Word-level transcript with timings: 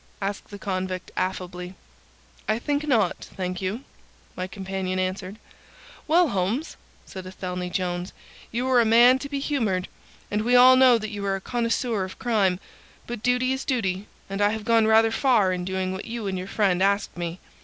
asked 0.19 0.47
the 0.49 0.57
convict, 0.57 1.11
affably. 1.15 1.75
"I 2.49 2.57
think 2.57 2.87
not, 2.87 3.17
thank 3.37 3.61
you," 3.61 3.81
my 4.35 4.47
companion 4.47 4.97
answered. 4.97 5.35
"Well, 6.07 6.29
Holmes," 6.29 6.75
said 7.05 7.27
Athelney 7.27 7.69
Jones, 7.69 8.11
"You 8.51 8.67
are 8.69 8.81
a 8.81 8.83
man 8.83 9.19
to 9.19 9.29
be 9.29 9.37
humoured, 9.37 9.87
and 10.31 10.41
we 10.41 10.55
all 10.55 10.75
know 10.75 10.97
that 10.97 11.11
you 11.11 11.23
are 11.27 11.35
a 11.35 11.39
connoisseur 11.39 12.03
of 12.03 12.17
crime, 12.17 12.59
but 13.05 13.21
duty 13.21 13.53
is 13.53 13.63
duty, 13.63 14.07
and 14.27 14.41
I 14.41 14.49
have 14.49 14.65
gone 14.65 14.87
rather 14.87 15.11
far 15.11 15.53
in 15.53 15.65
doing 15.65 15.93
what 15.93 16.05
you 16.05 16.25
and 16.25 16.35
your 16.35 16.47
friend 16.47 16.81
asked 16.81 17.15
me. 17.15 17.39